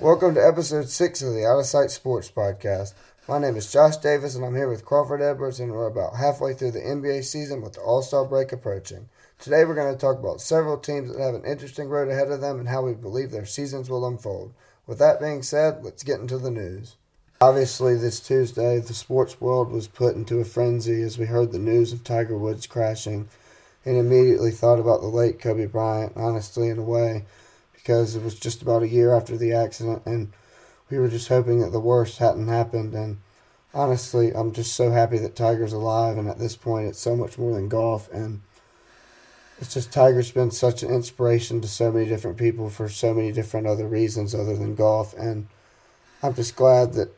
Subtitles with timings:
[0.00, 2.94] Welcome to episode six of the Out of Sight Sports Podcast.
[3.28, 6.54] My name is Josh Davis, and I'm here with Crawford Edwards, and we're about halfway
[6.54, 9.10] through the NBA season with the All Star break approaching.
[9.38, 12.40] Today, we're going to talk about several teams that have an interesting road ahead of
[12.40, 14.54] them and how we believe their seasons will unfold.
[14.86, 16.96] With that being said, let's get into the news.
[17.42, 21.58] Obviously, this Tuesday, the sports world was put into a frenzy as we heard the
[21.58, 23.28] news of Tiger Woods crashing
[23.84, 27.26] and immediately thought about the late Kobe Bryant, honestly, in a way
[27.82, 30.32] because it was just about a year after the accident, and
[30.90, 32.94] we were just hoping that the worst hadn't happened.
[32.94, 33.18] And
[33.72, 37.38] honestly, I'm just so happy that Tiger's alive, and at this point, it's so much
[37.38, 38.10] more than golf.
[38.12, 38.40] And
[39.58, 43.32] it's just Tiger's been such an inspiration to so many different people for so many
[43.32, 45.14] different other reasons other than golf.
[45.16, 45.48] And
[46.22, 47.10] I'm just glad that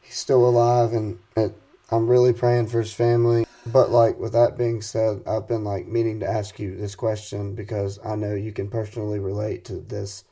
[0.00, 1.54] he's still alive, and it,
[1.90, 3.46] I'm really praying for his family.
[3.66, 7.54] But like with that being said, I've been like meaning to ask you this question
[7.54, 10.24] because I know you can personally relate to this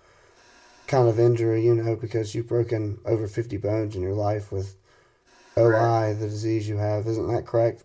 [0.87, 4.77] kind of injury, you know, because you've broken over 50 bones in your life with
[5.59, 7.07] OI, the disease you have.
[7.07, 7.83] Isn't that correct?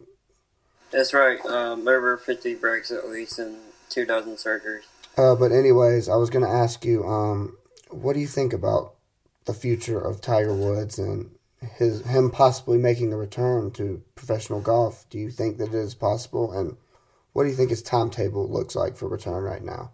[0.91, 1.43] That's right.
[1.45, 3.57] Um, over 50 breaks at least and
[3.89, 4.83] two dozen surgeries.
[5.17, 7.57] Uh, but anyways, I was going to ask you, um,
[7.89, 8.93] what do you think about
[9.45, 11.31] the future of Tiger Woods and
[11.77, 15.05] his him possibly making a return to professional golf.
[15.09, 16.51] Do you think that it is possible?
[16.51, 16.77] And
[17.33, 19.91] what do you think his timetable looks like for return right now?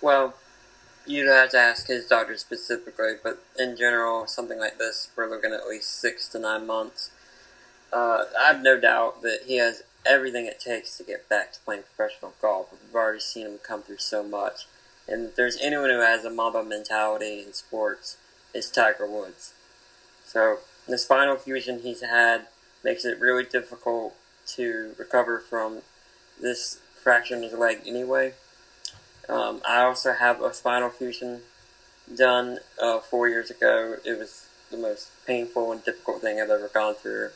[0.00, 0.34] Well,
[1.06, 5.52] you'd have to ask his doctor specifically, but in general, something like this, we're looking
[5.52, 7.10] at least six to nine months.
[7.92, 11.60] Uh, I have no doubt that he has everything it takes to get back to
[11.60, 12.68] playing professional golf.
[12.72, 14.66] We've already seen him come through so much.
[15.08, 18.16] And if there's anyone who has a Mamba mentality in sports,
[18.52, 19.52] it's Tiger Woods.
[20.36, 22.48] So the spinal fusion he's had
[22.84, 24.14] makes it really difficult
[24.48, 25.78] to recover from
[26.38, 28.34] this fracture in his leg anyway.
[29.30, 31.40] Um, I also have a spinal fusion
[32.14, 33.96] done uh, four years ago.
[34.04, 37.30] It was the most painful and difficult thing I've ever gone through.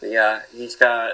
[0.00, 1.12] But yeah, he's got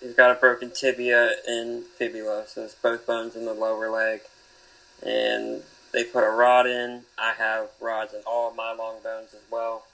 [0.00, 4.22] he's got a broken tibia and fibula, so it's both bones in the lower leg,
[5.02, 7.02] and they put a rod in.
[7.18, 9.84] I have rods in all my long bones as well.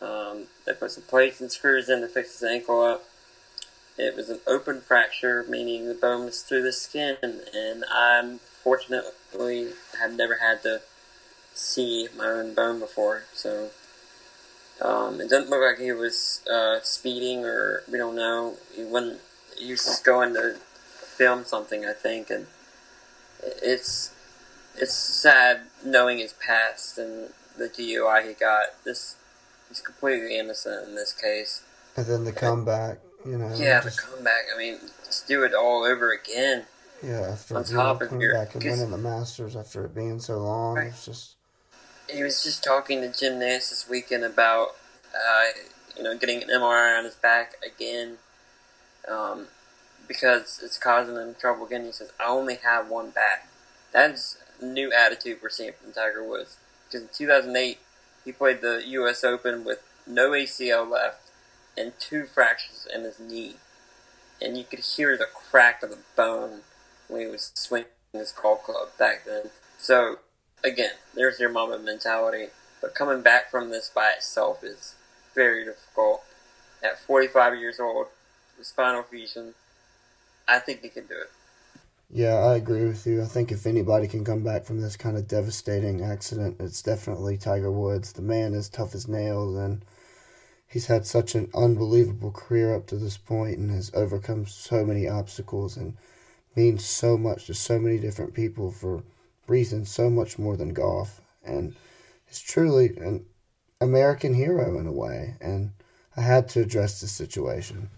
[0.00, 3.04] Um, they put some plates and screws in to fix his ankle up.
[3.98, 9.68] It was an open fracture, meaning the bone was through the skin, and I'm fortunately
[9.98, 10.82] have never had to
[11.54, 13.22] see my own bone before.
[13.32, 13.70] So
[14.82, 18.56] um, it doesn't look like he was uh, speeding, or we don't know.
[18.74, 19.20] He wasn't.
[19.56, 20.56] He was going to
[21.16, 22.46] film something, I think, and
[23.42, 24.10] it's
[24.78, 28.84] it's sad knowing his past and the DUI he got.
[28.84, 29.16] This
[29.68, 31.62] he's completely innocent in this case.
[31.96, 33.52] And then the comeback, you know.
[33.54, 34.42] Yeah, just, the comeback.
[34.54, 36.64] I mean, just do it all over again.
[37.02, 40.38] Yeah, after on top of coming back and winning the Masters after it being so
[40.38, 40.88] long, right.
[40.88, 41.34] it's just.
[42.10, 44.76] He was just talking to Jim Nantz this weekend about,
[45.12, 45.44] uh,
[45.96, 48.18] you know, getting an MRI on his back again,
[49.08, 49.48] um,
[50.06, 51.84] because it's causing him trouble again.
[51.84, 53.48] He says, "I only have one back."
[53.92, 56.56] That's new attitude we're seeing from Tiger Woods.
[56.86, 57.78] Because in 2008,
[58.24, 59.24] he played the U.S.
[59.24, 61.30] Open with no ACL left
[61.76, 63.56] and two fractures in his knee.
[64.40, 66.60] And you could hear the crack of the bone
[67.08, 69.50] when he was swinging his golf club back then.
[69.78, 70.18] So,
[70.62, 72.48] again, there's your Mamba mentality.
[72.80, 74.94] But coming back from this by itself is
[75.34, 76.22] very difficult.
[76.82, 78.06] At 45 years old,
[78.56, 79.54] with spinal fusion,
[80.46, 81.30] I think he can do it.
[82.10, 83.22] Yeah, I agree with you.
[83.22, 87.36] I think if anybody can come back from this kind of devastating accident, it's definitely
[87.36, 88.12] Tiger Woods.
[88.12, 89.84] The man is tough as nails, and
[90.68, 95.08] he's had such an unbelievable career up to this point and has overcome so many
[95.08, 95.96] obstacles and
[96.56, 99.04] means so much to so many different people for
[99.48, 101.20] reasons so much more than golf.
[101.44, 101.76] And
[102.26, 103.26] he's truly an
[103.80, 105.72] American hero in a way, and
[106.16, 107.90] I had to address this situation.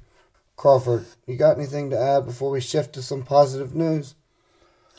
[0.59, 4.17] Crawford, you got anything to add before we shift to some positive news?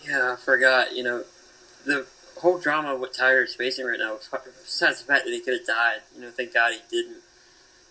[0.08, 0.96] Yeah, I forgot.
[0.96, 1.24] You know,
[1.86, 2.08] the
[2.40, 5.68] whole drama what Tiger is facing right now, besides the fact that he could have
[5.68, 7.22] died, you know, thank God he didn't.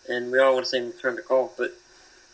[0.09, 1.75] And we all want to see him return to golf, but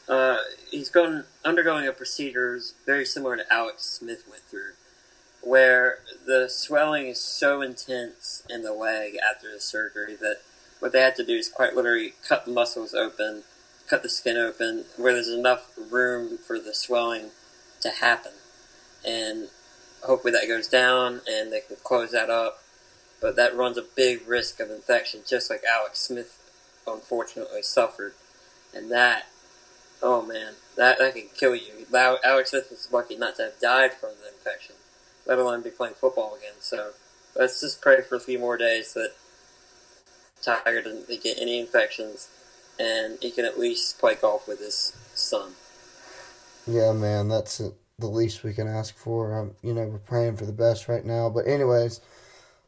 [0.09, 0.39] uh,
[0.71, 4.75] he's going undergoing a procedure very similar to Alex Smith went through,
[5.43, 10.37] where the swelling is so intense in the leg after the surgery that
[10.79, 13.43] what they had to do is quite literally cut the muscles open
[13.89, 17.31] cut the skin open where there's enough room for the swelling
[17.81, 18.33] to happen.
[19.07, 19.49] And
[20.03, 22.63] hopefully that goes down and they can close that up.
[23.21, 26.41] But that runs a big risk of infection, just like Alex Smith
[26.87, 28.15] unfortunately suffered.
[28.75, 29.27] And that,
[30.03, 31.87] oh man, that, that can kill you.
[31.95, 34.75] Alex Smith was lucky not to have died from the infection,
[35.27, 36.55] let alone be playing football again.
[36.61, 36.91] So
[37.37, 39.13] Let's just pray for a few more days that
[40.41, 42.29] Tiger doesn't get any infections
[42.79, 45.53] and he can at least play golf with his son.
[46.67, 47.61] Yeah, man, that's
[47.99, 49.39] the least we can ask for.
[49.39, 51.29] Um, you know, we're praying for the best right now.
[51.29, 52.01] But anyways,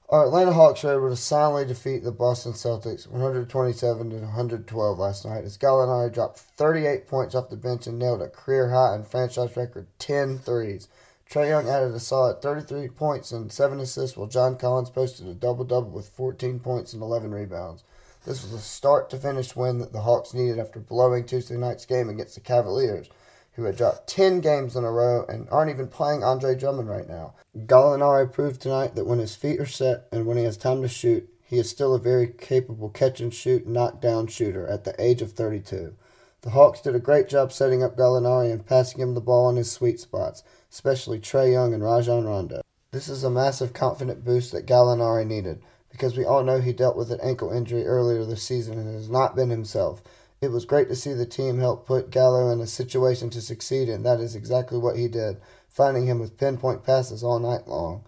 [0.09, 5.25] our Atlanta Hawks were able to silently defeat the Boston Celtics 127 to 112 last
[5.25, 9.07] night as Gallinari dropped 38 points off the bench and nailed a career high and
[9.07, 10.89] franchise record 10 threes.
[11.29, 15.35] Trae Young added a solid 33 points and 7 assists, while John Collins posted a
[15.35, 17.83] double double with 14 points and 11 rebounds.
[18.27, 21.87] This was a start to finish win that the Hawks needed after blowing Tuesday night's
[21.87, 23.09] game against the Cavaliers,
[23.53, 27.09] who had dropped 10 games in a row and aren't even playing Andre Drummond right
[27.09, 27.35] now.
[27.57, 30.89] Gallinari proved tonight that when his feet are set and when he has time to
[30.89, 35.23] shoot, he is still a very capable catch and shoot, knockdown shooter at the age
[35.23, 35.95] of 32.
[36.41, 39.55] The Hawks did a great job setting up Gallinari and passing him the ball in
[39.55, 42.63] his sweet spots, especially Trae Young and Rajon Rondo.
[42.91, 45.63] This is a massive confident boost that Gallinari needed,
[45.97, 49.09] because we all know he dealt with an ankle injury earlier this season and has
[49.09, 50.03] not been himself.
[50.43, 53.89] It was great to see the team help put Gallo in a situation to succeed,
[53.89, 55.39] and that is exactly what he did,
[55.71, 58.05] finding him with pinpoint passes all night long.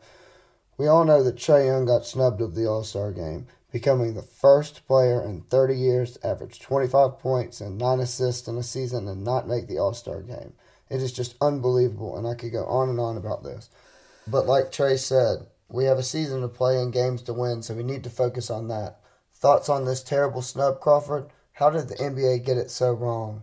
[0.77, 4.21] We all know that Trae Young got snubbed of the All Star game, becoming the
[4.23, 9.09] first player in 30 years to average 25 points and 9 assists in a season
[9.09, 10.53] and not make the All Star game.
[10.91, 13.71] It is just unbelievable, and I could go on and on about this.
[14.27, 17.75] But like Trae said, we have a season to play and games to win, so
[17.75, 19.01] we need to focus on that.
[19.35, 21.27] Thoughts on this terrible snub, Crawford?
[21.53, 23.43] How did the NBA get it so wrong?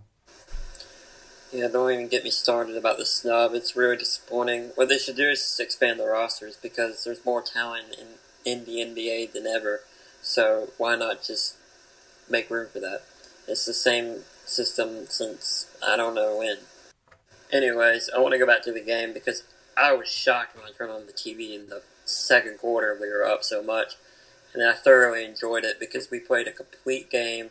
[1.51, 3.53] Yeah, don't even get me started about the snub.
[3.53, 4.71] It's really disappointing.
[4.75, 8.77] What they should do is expand the rosters because there's more talent in, in the
[8.77, 9.81] NBA than ever.
[10.21, 11.55] So why not just
[12.29, 13.03] make room for that?
[13.47, 16.57] It's the same system since I don't know when.
[17.51, 19.43] Anyways, I want to go back to the game because
[19.77, 22.97] I was shocked when I turned on the TV in the second quarter.
[22.99, 23.95] We were up so much,
[24.53, 27.49] and I thoroughly enjoyed it because we played a complete game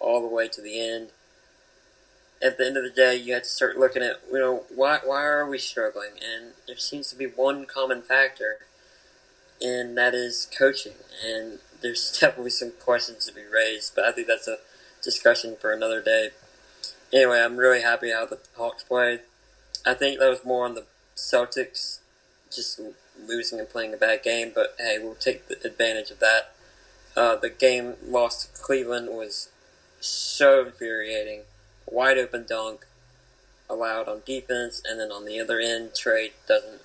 [0.00, 1.08] all the way to the end.
[2.42, 5.00] At the end of the day, you had to start looking at, you know, why
[5.04, 6.12] why are we struggling?
[6.12, 8.58] And there seems to be one common factor,
[9.60, 10.94] and that is coaching.
[11.24, 14.58] And there's definitely some questions to be raised, but I think that's a
[15.02, 16.30] discussion for another day.
[17.12, 19.20] Anyway, I'm really happy how the Hawks played.
[19.86, 22.00] I think that was more on the Celtics
[22.52, 22.80] just
[23.26, 26.54] losing and playing a bad game, but hey, we'll take the advantage of that.
[27.16, 29.50] Uh, the game lost to Cleveland was
[30.00, 31.42] so infuriating.
[31.86, 32.86] Wide open dunk
[33.68, 36.82] allowed on defense, and then on the other end, Trae doesn't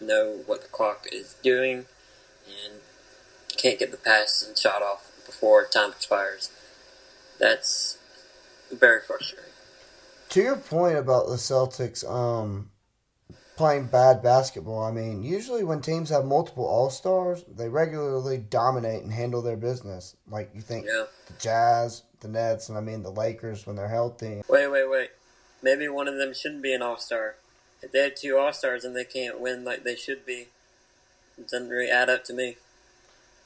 [0.00, 1.86] know what the clock is doing
[2.46, 2.80] and
[3.56, 6.50] can't get the pass and shot off before time expires.
[7.38, 7.98] That's
[8.72, 9.50] very frustrating.
[10.30, 12.70] To your point about the Celtics um,
[13.56, 19.02] playing bad basketball, I mean, usually when teams have multiple All Stars, they regularly dominate
[19.02, 20.16] and handle their business.
[20.28, 21.04] Like you think yeah.
[21.26, 24.42] the Jazz, the Nets, and I mean the Lakers when they're healthy.
[24.48, 25.10] Wait, wait, wait.
[25.62, 27.36] Maybe one of them shouldn't be an All Star.
[27.82, 30.48] If they had two All Stars and they can't win like they should be,
[31.38, 32.56] it doesn't really add up to me.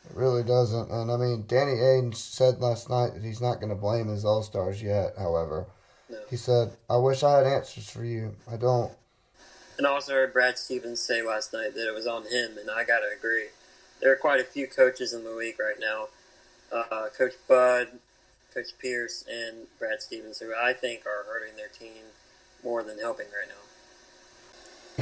[0.04, 0.90] It really doesn't.
[0.90, 4.24] And I mean, Danny Ainge said last night that he's not going to blame his
[4.24, 5.66] All Stars yet, however.
[6.08, 6.18] No.
[6.30, 8.34] He said, I wish I had answers for you.
[8.50, 8.92] I don't.
[9.78, 12.68] And I also heard Brad Stevens say last night that it was on him, and
[12.68, 13.46] I got to agree.
[14.00, 16.08] There are quite a few coaches in the league right now.
[16.72, 17.86] Uh, Coach Bud,
[18.52, 22.02] Coach Pierce, and Brad Stevens, who I think are hurting their team
[22.64, 23.54] more than helping right now.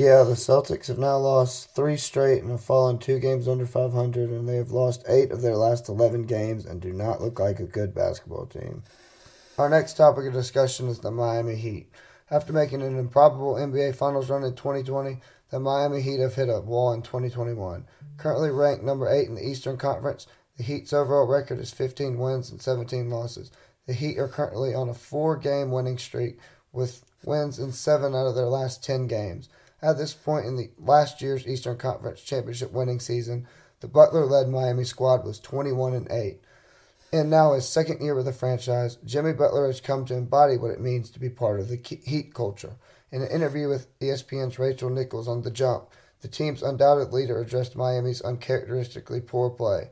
[0.00, 4.28] Yeah, the Celtics have now lost three straight and have fallen two games under 500,
[4.28, 7.60] and they have lost eight of their last 11 games and do not look like
[7.60, 8.82] a good basketball team.
[9.56, 11.86] Our next topic of discussion is the Miami Heat.
[12.28, 16.60] After making an improbable NBA Finals run in 2020, the Miami Heat have hit a
[16.60, 17.86] wall in 2021.
[18.16, 22.50] Currently ranked number 8 in the Eastern Conference, the Heat's overall record is 15 wins
[22.50, 23.52] and 17 losses.
[23.86, 26.40] The Heat are currently on a four game winning streak
[26.72, 29.48] with wins in seven out of their last 10 games.
[29.80, 33.46] At this point in the last year's Eastern Conference Championship winning season,
[33.80, 36.40] the Butler-led Miami squad was 21 and 8.
[37.16, 40.70] And now his second year with the franchise, Jimmy Butler has come to embody what
[40.70, 42.76] it means to be part of the Heat culture.
[43.10, 45.88] In an interview with ESPN's Rachel Nichols on The Jump,
[46.20, 49.90] the team's undoubted leader addressed Miami's uncharacteristically poor play.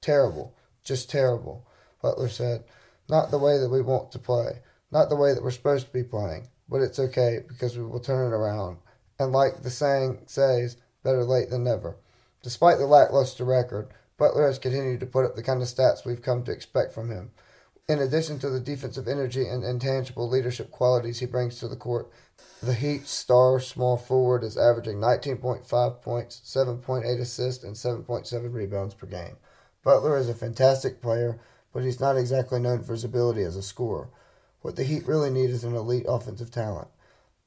[0.00, 0.56] Terrible.
[0.82, 1.66] Just terrible.
[2.00, 2.64] Butler said,
[3.08, 4.60] Not the way that we want to play.
[4.90, 6.48] Not the way that we're supposed to be playing.
[6.68, 8.78] But it's okay because we will turn it around
[9.22, 11.96] and like the saying says, better late than never.
[12.42, 13.88] Despite the lackluster record,
[14.22, 17.10] Butler has continued to put up the kind of stats we've come to expect from
[17.10, 17.32] him.
[17.88, 22.08] In addition to the defensive energy and intangible leadership qualities he brings to the court,
[22.62, 29.08] the Heat star small forward is averaging 19.5 points, 7.8 assists, and 7.7 rebounds per
[29.08, 29.38] game.
[29.82, 31.40] Butler is a fantastic player,
[31.72, 34.08] but he's not exactly known for his ability as a scorer.
[34.60, 36.86] What the Heat really need is an elite offensive talent.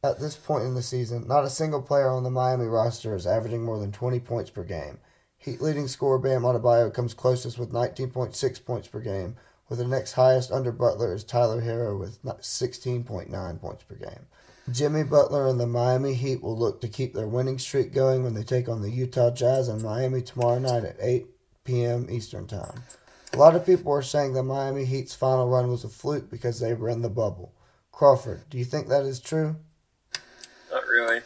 [0.03, 3.25] At this point in the season, not a single player on the Miami roster is
[3.25, 4.99] averaging more than 20 points per game.
[5.45, 9.35] Heat leading scorer Bam Adebayo comes closest with 19.6 points per game,
[9.69, 14.25] with the next highest under Butler is Tyler Herro with 16.9 points per game.
[14.71, 18.33] Jimmy Butler and the Miami Heat will look to keep their winning streak going when
[18.33, 21.27] they take on the Utah Jazz in Miami tomorrow night at 8
[21.63, 22.07] p.m.
[22.09, 22.81] Eastern Time.
[23.33, 26.59] A lot of people are saying the Miami Heat's final run was a fluke because
[26.59, 27.53] they were in the bubble.
[27.91, 29.55] Crawford, do you think that is true?
[30.71, 31.21] Not really.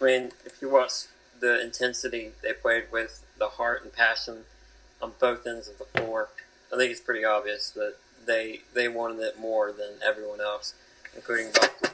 [0.00, 1.06] I mean, if you watch
[1.44, 4.44] the intensity they played with, the heart and passion
[5.02, 6.30] on both ends of the floor,
[6.72, 7.96] I think it's pretty obvious that
[8.26, 10.72] they they wanted it more than everyone else,
[11.14, 11.90] including Butler.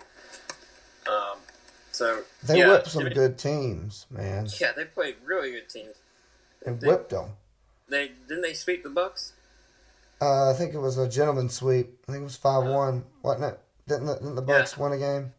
[1.11, 1.38] Um,
[1.90, 4.47] so they yeah, whipped some good teams, man.
[4.61, 5.97] Yeah, they played really good teams.
[6.64, 7.30] And they, whipped them.
[7.88, 9.33] They didn't they sweep the Bucks.
[10.21, 11.99] Uh, I think it was a gentleman's sweep.
[12.07, 13.61] I think it was five one, wasn't it?
[13.88, 14.83] Didn't the, didn't the Bucks yeah.
[14.83, 15.33] win a game?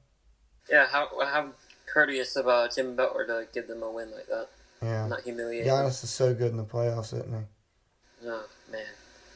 [0.69, 1.51] Yeah, how how
[1.93, 4.47] courteous of uh, Jim Butler to give them a win like that.
[4.81, 5.71] Yeah, not humiliating.
[5.71, 8.27] Giannis is so good in the playoffs, isn't he?
[8.27, 8.85] Oh man.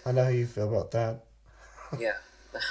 [0.05, 1.25] I know how you feel about that.
[1.99, 2.17] yeah,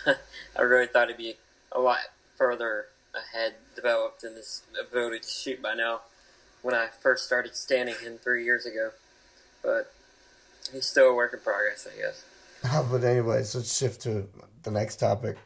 [0.56, 1.34] I really thought he'd be
[1.72, 1.98] a lot
[2.36, 6.00] further ahead, developed in his ability to shoot by now.
[6.62, 8.90] When I first started standing him three years ago,
[9.62, 9.92] but
[10.72, 12.24] he's still a work in progress, I guess.
[12.90, 14.26] but anyways, let's shift to
[14.62, 15.36] the next topic.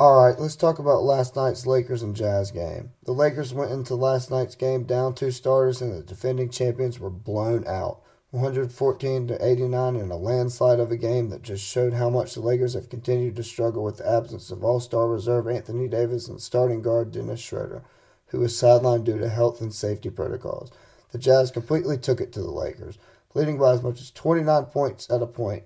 [0.00, 2.92] All right, let's talk about last night's Lakers and Jazz game.
[3.04, 7.10] The Lakers went into last night's game down two starters, and the defending champions were
[7.10, 12.08] blown out, 114 to 89, in a landslide of a game that just showed how
[12.08, 16.28] much the Lakers have continued to struggle with the absence of All-Star reserve Anthony Davis
[16.28, 17.82] and starting guard Dennis Schroeder,
[18.28, 20.70] who was sidelined due to health and safety protocols.
[21.12, 22.96] The Jazz completely took it to the Lakers,
[23.34, 25.64] leading by as much as 29 points at a point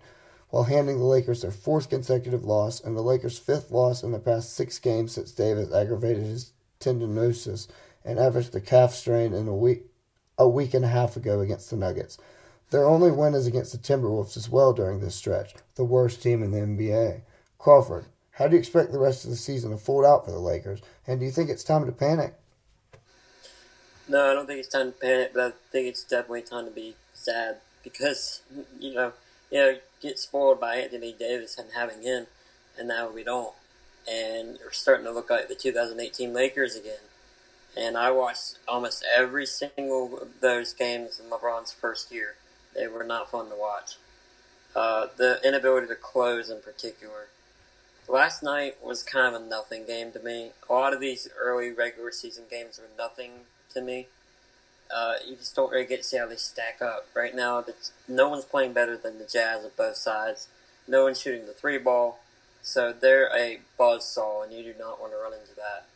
[0.55, 4.21] while handing the Lakers their fourth consecutive loss and the Lakers' fifth loss in the
[4.21, 7.67] past six games since Davis aggravated his tendinosis
[8.05, 9.83] and averaged a calf strain in a week
[10.39, 12.19] a week and a half ago against the Nuggets.
[12.71, 16.41] Their only win is against the Timberwolves as well during this stretch, the worst team
[16.41, 17.23] in the NBA.
[17.59, 20.39] Crawford, how do you expect the rest of the season to fold out for the
[20.39, 20.81] Lakers?
[21.05, 22.33] And do you think it's time to panic?
[24.07, 26.71] No, I don't think it's time to panic, but I think it's definitely time to
[26.71, 28.43] be sad because,
[28.79, 29.13] you know,
[29.51, 32.27] you know, get spoiled by Anthony Davis and having him,
[32.79, 33.55] and now we don't.
[34.11, 36.99] And we're starting to look like the 2018 Lakers again.
[37.77, 42.35] And I watched almost every single of those games in LeBron's first year.
[42.75, 43.97] They were not fun to watch.
[44.77, 47.29] Uh, the inability to close, in particular.
[48.09, 50.51] Last night was kind of a nothing game to me.
[50.69, 53.31] A lot of these early regular season games were nothing
[53.73, 54.09] to me
[54.95, 57.07] uh, you just don't really get to see how they stack up.
[57.15, 57.65] Right now,
[58.09, 60.49] no one's playing better than the Jazz at both sides.
[60.87, 62.21] No one's shooting the three ball,
[62.63, 65.87] so they're a buzz saw, and you do not want to run into that.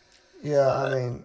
[0.43, 1.25] Yeah, I mean,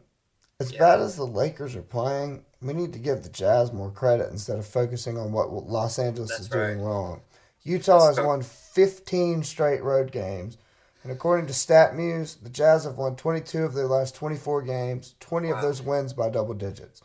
[0.60, 0.80] as yeah.
[0.80, 4.60] bad as the Lakers are playing, we need to give the Jazz more credit instead
[4.60, 7.22] of focusing on what Los Angeles That's is doing wrong.
[7.64, 10.58] Utah has won 15 straight road games.
[11.04, 15.50] And according to StatMuse, the Jazz have won 22 of their last 24 games, 20
[15.50, 15.56] wow.
[15.56, 17.02] of those wins by double digits.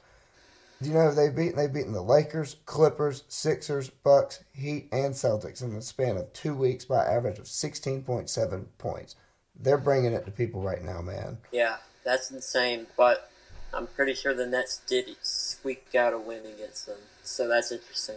[0.81, 1.57] Do you know they've beaten?
[1.57, 6.55] They've beaten the Lakers, Clippers, Sixers, Bucks, Heat, and Celtics in the span of two
[6.55, 9.17] weeks by average of sixteen point seven points.
[9.59, 11.39] They're bringing it to people right now, man.
[11.51, 12.87] Yeah, that's insane.
[12.97, 13.29] But
[13.75, 18.17] I'm pretty sure the Nets did squeak out a win against them, so that's interesting.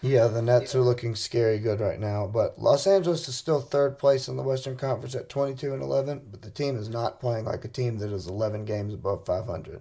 [0.00, 3.98] Yeah, the Nets are looking scary good right now, but Los Angeles is still third
[3.98, 7.44] place in the Western Conference at 22 and 11, but the team is not playing
[7.44, 9.80] like a team that is 11 games above 500.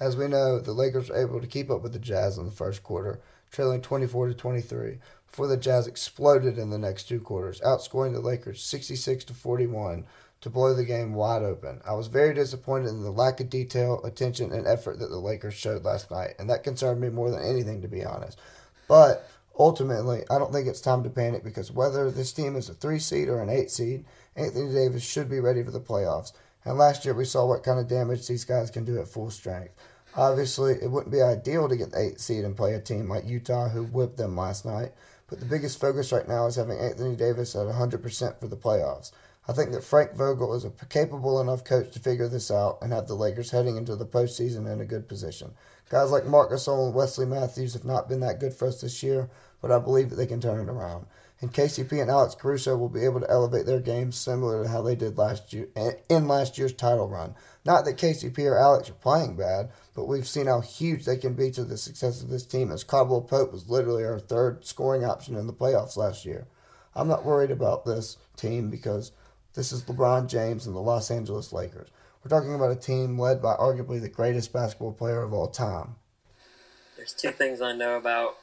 [0.00, 2.50] As we know, the Lakers were able to keep up with the Jazz in the
[2.50, 7.60] first quarter, trailing 24 to 23, before the Jazz exploded in the next two quarters,
[7.60, 10.06] outscoring the Lakers 66 to 41
[10.40, 11.82] to blow the game wide open.
[11.86, 15.52] I was very disappointed in the lack of detail, attention, and effort that the Lakers
[15.52, 18.38] showed last night, and that concerned me more than anything, to be honest.
[18.88, 19.28] But
[19.58, 22.98] ultimately, I don't think it's time to panic because whether this team is a three
[22.98, 26.32] seed or an eight seed, Anthony Davis should be ready for the playoffs.
[26.64, 29.30] And last year we saw what kind of damage these guys can do at full
[29.30, 29.74] strength.
[30.16, 33.26] Obviously, it wouldn't be ideal to get the eighth seed and play a team like
[33.26, 34.92] Utah, who whipped them last night.
[35.28, 39.12] But the biggest focus right now is having Anthony Davis at 100% for the playoffs.
[39.48, 42.92] I think that Frank Vogel is a capable enough coach to figure this out and
[42.92, 45.52] have the Lakers heading into the postseason in a good position.
[45.88, 49.02] Guys like Marcus Gasol and Wesley Matthews have not been that good for us this
[49.02, 49.30] year,
[49.62, 51.06] but I believe that they can turn it around.
[51.40, 54.82] And KCP and Alex Caruso will be able to elevate their games similar to how
[54.82, 57.34] they did last year eh, in last year's title run.
[57.64, 61.34] Not that KCP or Alex are playing bad, but we've seen how huge they can
[61.34, 62.70] be to the success of this team.
[62.70, 66.46] As Caldwell Pope was literally our third scoring option in the playoffs last year.
[66.94, 69.12] I'm not worried about this team because
[69.54, 71.88] this is LeBron James and the Los Angeles Lakers.
[72.22, 75.96] We're talking about a team led by arguably the greatest basketball player of all time.
[76.96, 78.36] There's two things I know about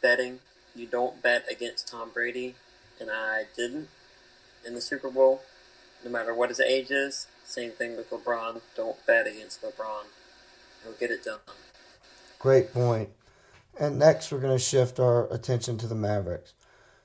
[0.00, 0.38] betting.
[0.76, 2.54] You don't bet against Tom Brady,
[3.00, 3.88] and I didn't
[4.66, 5.40] in the Super Bowl,
[6.04, 7.28] no matter what his age is.
[7.44, 8.60] Same thing with LeBron.
[8.76, 10.04] Don't bet against LeBron.
[10.82, 11.38] He'll get it done.
[12.38, 13.08] Great point.
[13.78, 16.52] And next, we're going to shift our attention to the Mavericks.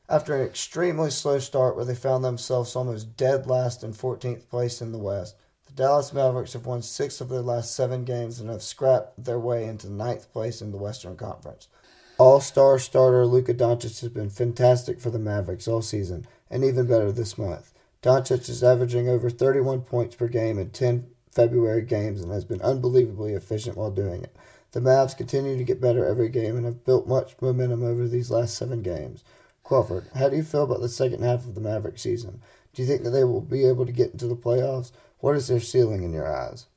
[0.09, 4.81] After an extremely slow start where they found themselves almost dead last in 14th place
[4.81, 8.49] in the West, the Dallas Mavericks have won six of their last seven games and
[8.49, 11.69] have scrapped their way into ninth place in the Western Conference.
[12.21, 16.85] All star starter Luka Doncic has been fantastic for the Mavericks all season, and even
[16.85, 17.73] better this month.
[18.03, 22.61] Doncic is averaging over 31 points per game in 10 February games and has been
[22.61, 24.35] unbelievably efficient while doing it.
[24.71, 28.29] The Mavs continue to get better every game and have built much momentum over these
[28.29, 29.23] last seven games.
[29.63, 32.39] Crawford, how do you feel about the second half of the Maverick season?
[32.75, 34.91] Do you think that they will be able to get into the playoffs?
[35.21, 36.67] What is their ceiling in your eyes?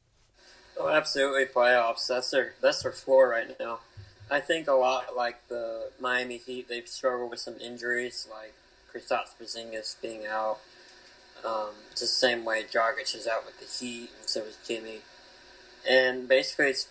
[0.81, 2.07] Oh, absolutely playoffs.
[2.09, 3.81] That's their that's their floor right now.
[4.31, 8.55] I think a lot like the Miami Heat, they've struggled with some injuries, like
[8.93, 10.59] Kristaps Porzingis being out.
[11.45, 15.01] Um, just the same way Dragic is out with the Heat, and so is Jimmy.
[15.89, 16.89] And basically, it's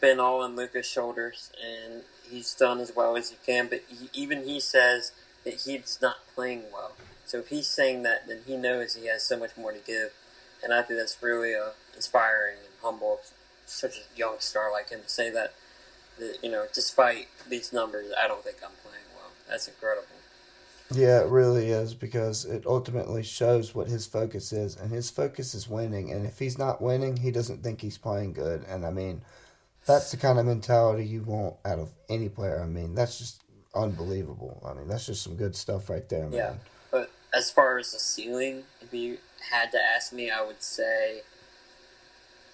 [0.00, 3.68] been all on Luka's shoulders, and he's done as well as he can.
[3.68, 5.12] But he, even he says
[5.44, 6.92] that he's not playing well.
[7.24, 10.12] So if he's saying that, then he knows he has so much more to give,
[10.62, 13.20] and I think that's really uh, inspiring and humble.
[13.66, 15.54] Such a young star like him to say that,
[16.42, 19.30] you know, despite these numbers, I don't think I'm playing well.
[19.48, 20.06] That's incredible.
[20.92, 25.54] Yeah, it really is because it ultimately shows what his focus is, and his focus
[25.54, 26.12] is winning.
[26.12, 28.64] And if he's not winning, he doesn't think he's playing good.
[28.68, 29.22] And I mean,
[29.86, 32.60] that's the kind of mentality you want out of any player.
[32.62, 33.42] I mean, that's just
[33.74, 34.62] unbelievable.
[34.64, 36.32] I mean, that's just some good stuff right there, man.
[36.32, 36.54] Yeah,
[36.90, 39.18] but as far as the ceiling, if you
[39.50, 41.22] had to ask me, I would say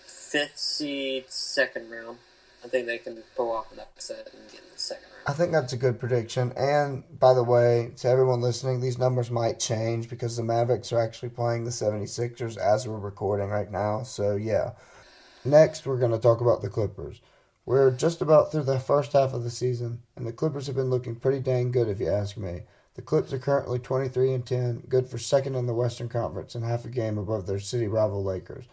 [0.06, 2.18] fifth seed, second round.
[2.64, 5.24] I think they can pull off an upset and get in the second round.
[5.26, 6.52] I think that's a good prediction.
[6.56, 11.00] And by the way, to everyone listening, these numbers might change because the Mavericks are
[11.00, 14.02] actually playing the 76ers as we're recording right now.
[14.02, 14.72] So, yeah.
[15.44, 17.20] Next, we're going to talk about the Clippers.
[17.64, 20.90] We're just about through the first half of the season, and the Clippers have been
[20.90, 22.62] looking pretty dang good, if you ask me.
[22.94, 26.64] The Clips are currently 23 and 10, good for second in the Western Conference and
[26.64, 28.64] half a game above their city rival Lakers.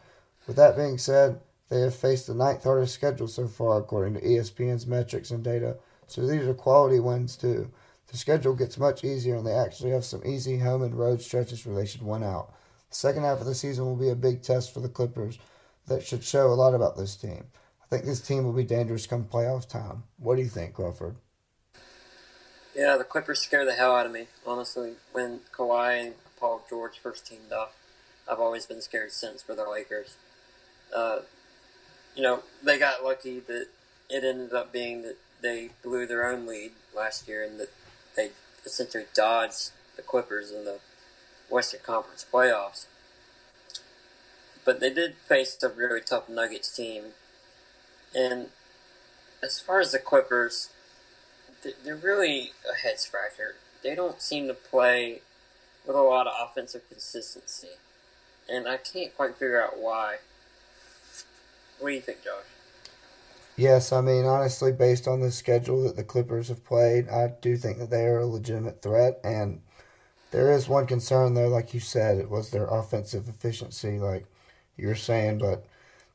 [0.48, 4.22] With that being said, they have faced the ninth hardest schedule so far, according to
[4.22, 5.78] ESPN's metrics and data,
[6.08, 7.70] so these are quality wins too.
[8.08, 11.66] The schedule gets much easier, and they actually have some easy home and road stretches
[11.66, 12.54] where they should win out.
[12.90, 15.38] The second half of the season will be a big test for the Clippers
[15.88, 17.48] that should show a lot about this team.
[17.84, 20.04] I think this team will be dangerous come playoff time.
[20.18, 21.16] What do you think, Crawford?
[22.76, 24.94] Yeah, the Clippers scare the hell out of me, honestly.
[25.12, 27.74] When Kawhi and Paul George first teamed up,
[28.30, 30.16] I've always been scared since for the Lakers.
[30.96, 31.20] Uh,
[32.18, 33.68] you know, they got lucky that
[34.10, 37.70] it ended up being that they blew their own lead last year and that
[38.16, 38.32] they
[38.66, 40.80] essentially dodged the Clippers in the
[41.48, 42.88] Western Conference playoffs.
[44.66, 47.04] But they did face a really tough Nuggets team.
[48.16, 48.48] And
[49.44, 50.70] as far as the Clippers,
[51.84, 53.56] they're really a head scratcher.
[53.84, 55.22] They don't seem to play
[55.86, 57.78] with a lot of offensive consistency.
[58.50, 60.18] And I can't quite figure out why.
[61.80, 62.44] What do you think, Josh?
[63.56, 67.58] Yes, I mean, honestly, based on the schedule that the Clippers have played, I do
[67.58, 69.20] think that they are a legitimate threat.
[69.24, 69.62] And
[70.32, 74.26] there is one concern, though, like you said, it was their offensive efficiency, like
[74.76, 75.40] you were saying.
[75.40, 75.66] But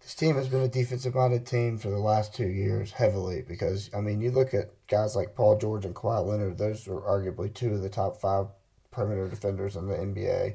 [0.03, 3.91] this team has been a defensive minded team for the last two years heavily because,
[3.93, 7.53] I mean, you look at guys like Paul George and Kawhi Leonard, those are arguably
[7.53, 8.47] two of the top five
[8.93, 10.55] perimeter defenders in the NBA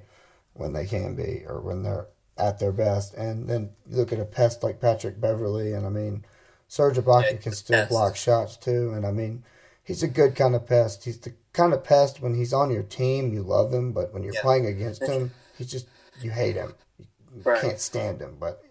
[0.53, 3.13] when they can be or when they're at their best.
[3.13, 6.25] And then you look at a pest like Patrick Beverley, and I mean,
[6.67, 8.91] Serge Ibaka can still block shots too.
[8.93, 9.43] And I mean,
[9.83, 11.05] he's a good kind of pest.
[11.05, 14.23] He's the kind of pest when he's on your team, you love him, but when
[14.23, 14.41] you're yeah.
[14.41, 15.87] playing against him, he's just,
[16.21, 16.73] you hate him.
[16.99, 17.61] You right.
[17.61, 18.37] can't stand him.
[18.39, 18.61] But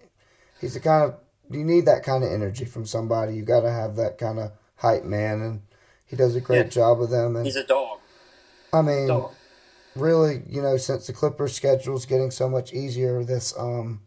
[0.61, 1.19] he's the kind of,
[1.51, 3.35] you need that kind of energy from somebody.
[3.35, 5.63] You got to have that kind of hype man, and
[6.07, 6.71] he does a great yeah.
[6.71, 7.37] job with them.
[7.37, 7.99] And he's a dog.
[8.73, 9.33] I mean, dog
[9.97, 14.03] really, you know, since the Clippers' schedule is getting so much easier this um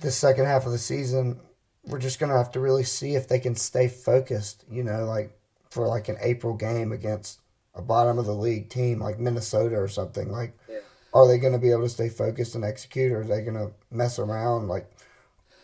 [0.00, 1.40] this second half of the season,
[1.84, 4.64] we're just gonna have to really see if they can stay focused.
[4.70, 5.38] You know, like
[5.70, 7.40] for like an April game against
[7.74, 10.30] a bottom of the league team like Minnesota or something.
[10.30, 10.78] Like, Yeah.
[11.12, 13.56] are they going to be able to stay focused and execute, or are they going
[13.56, 14.68] to mess around?
[14.68, 14.88] Like,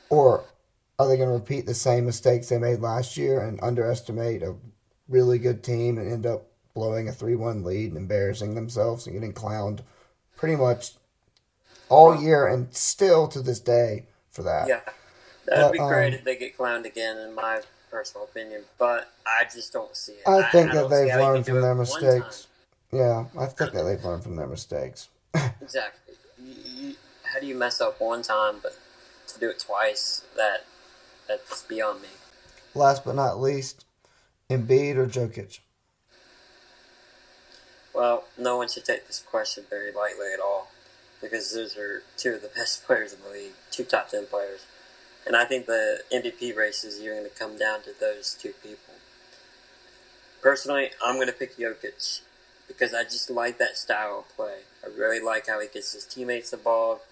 [0.09, 0.42] or
[0.98, 4.56] are they going to repeat the same mistakes they made last year and underestimate a
[5.09, 9.33] really good team and end up blowing a three-one lead and embarrassing themselves and getting
[9.33, 9.80] clowned
[10.37, 10.92] pretty much
[11.88, 14.68] all year and still to this day for that?
[14.68, 14.80] Yeah,
[15.46, 18.62] that'd be great um, if they get clowned again, in my personal opinion.
[18.78, 20.28] But I just don't see it.
[20.28, 22.46] I think that don't they've learned from their mistakes.
[22.92, 25.09] Yeah, I think that they've learned from their mistakes.
[25.62, 26.14] Exactly.
[26.42, 28.76] You, you, how do you mess up one time, but
[29.28, 30.24] to do it twice?
[30.37, 30.64] That
[31.28, 32.09] that's beyond me.
[32.74, 33.85] Last but not least,
[34.48, 35.61] Embiid or Jokic?
[37.94, 40.68] Well, no one should take this question very lightly at all,
[41.20, 44.66] because those are two of the best players in the league, two top ten players,
[45.26, 48.94] and I think the MVP races are going to come down to those two people.
[50.40, 52.20] Personally, I'm going to pick Jokic
[52.66, 54.61] because I just like that style of play.
[54.83, 57.03] I really like how he gets his teammates involved,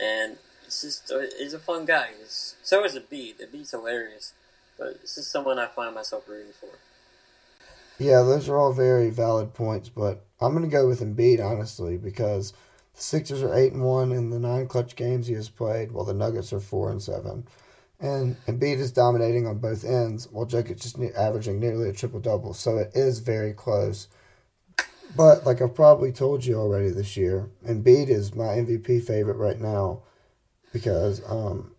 [0.00, 2.10] and it's just uh, he's a fun guy.
[2.26, 3.40] So is Embiid.
[3.40, 4.32] Embiid's hilarious,
[4.78, 6.68] but this is someone I find myself rooting for.
[7.98, 11.96] Yeah, those are all very valid points, but I'm going to go with Embiid honestly
[11.96, 12.52] because
[12.94, 16.04] the Sixers are eight and one in the nine clutch games he has played, while
[16.04, 17.46] the Nuggets are four and seven.
[17.98, 22.52] And Embiid is dominating on both ends, while Jokic is averaging nearly a triple double.
[22.52, 24.08] So it is very close.
[25.16, 29.58] But like I've probably told you already this year, Embiid is my MVP favorite right
[29.58, 30.02] now
[30.74, 31.74] because um,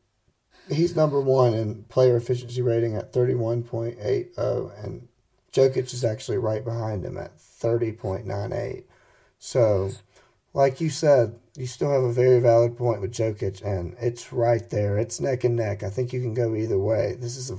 [0.72, 5.07] he's number one in player efficiency rating at 31.80 and
[5.58, 8.84] Jokic is actually right behind him at 30.98.
[9.39, 9.89] So,
[10.54, 14.70] like you said, you still have a very valid point with Jokic, and it's right
[14.70, 14.98] there.
[15.00, 15.82] It's neck and neck.
[15.82, 17.15] I think you can go either way.
[17.20, 17.58] This is a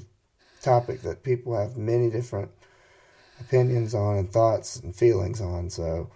[0.62, 2.50] topic that people have many different
[3.40, 5.68] opinions on and thoughts and feelings on.
[5.68, 6.10] So,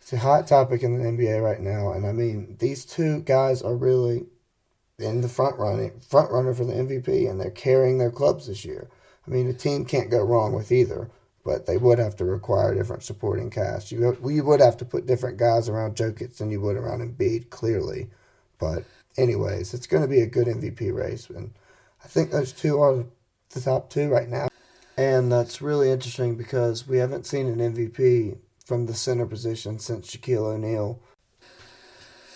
[0.00, 1.92] it's a hot topic in the NBA right now.
[1.92, 4.26] And I mean, these two guys are really
[5.00, 8.64] in the front running front runner for the MVP, and they're carrying their clubs this
[8.64, 8.88] year.
[9.26, 11.10] I mean, a team can't go wrong with either,
[11.46, 13.92] but they would have to require different supporting cast.
[13.92, 17.50] You you would have to put different guys around Jokic than you would around Embiid,
[17.50, 18.10] clearly.
[18.58, 18.82] But
[19.16, 21.54] anyways, it's going to be a good MVP race, and
[22.04, 23.04] I think those two are
[23.50, 24.48] the top two right now.
[24.96, 30.10] And that's really interesting because we haven't seen an MVP from the center position since
[30.10, 30.98] Shaquille O'Neal.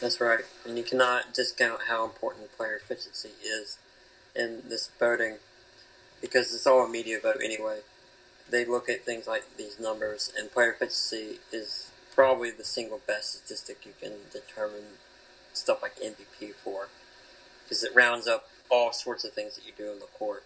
[0.00, 3.78] That's right, and you cannot discount how important player efficiency is
[4.36, 5.38] in this voting
[6.20, 7.80] because it's all a media vote anyway.
[8.50, 13.34] They look at things like these numbers, and player efficiency is probably the single best
[13.34, 14.98] statistic you can determine
[15.52, 16.88] stuff like MVP for
[17.64, 20.42] because it rounds up all sorts of things that you do in the court.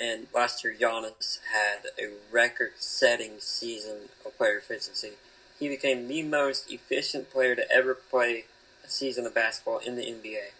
[0.00, 5.12] And last year, Giannis had a record setting season of player efficiency.
[5.58, 8.44] He became the most efficient player to ever play
[8.84, 10.52] a season of basketball in the NBA.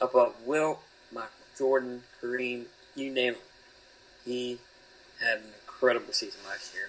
[0.00, 0.80] Above Wilt,
[1.12, 3.42] Michael Jordan, Kareem, you name it.
[4.24, 4.58] He
[5.20, 6.88] had an incredible season last year.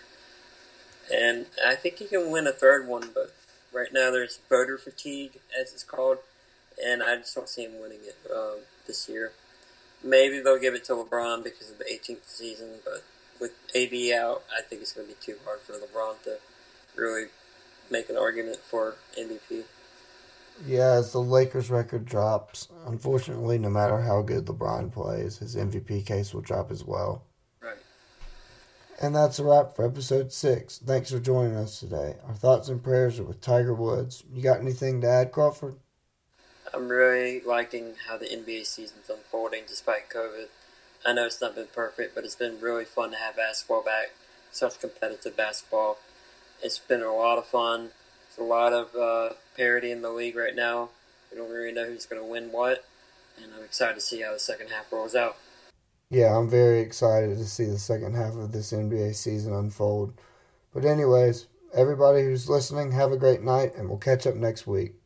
[1.12, 3.34] And I think he can win a third one, but
[3.74, 6.18] right now there's voter fatigue, as it's called,
[6.84, 9.32] and I just don't see him winning it um, this year.
[10.04, 13.04] Maybe they'll give it to LeBron because of the 18th season, but
[13.40, 16.38] with AD out, I think it's going to be too hard for LeBron to
[16.96, 17.26] really
[17.92, 19.64] make an argument for MVP.
[20.66, 26.06] Yeah, as the Lakers record drops, unfortunately, no matter how good LeBron plays, his MVP
[26.06, 27.24] case will drop as well.
[29.02, 30.78] And that's a wrap for episode six.
[30.78, 32.16] Thanks for joining us today.
[32.28, 34.26] Our thoughts and prayers are with Tiger Woods.
[34.30, 35.76] You got anything to add, Crawford?
[36.74, 40.48] I'm really liking how the NBA season's unfolding despite COVID.
[41.06, 44.12] I know it's not been perfect, but it's been really fun to have basketball back.
[44.52, 45.98] Such competitive basketball.
[46.62, 47.92] It's been a lot of fun.
[48.28, 50.90] There's a lot of uh, parity in the league right now.
[51.32, 52.84] We don't really know who's going to win what,
[53.42, 55.38] and I'm excited to see how the second half rolls out.
[56.12, 60.22] Yeah, I'm very excited to see the second half of this NBA season unfold.
[60.74, 64.99] But, anyways, everybody who's listening, have a great night, and we'll catch up next week.